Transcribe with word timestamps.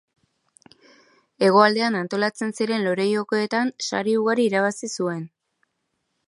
Hegoaldean 1.47 1.97
antolatzen 1.99 2.55
ziren 2.61 2.87
Lore 2.87 3.05
Jokoetan 3.11 3.71
sari 3.91 4.17
ugari 4.23 4.49
irabazi 4.53 4.91
zuen. 4.99 5.25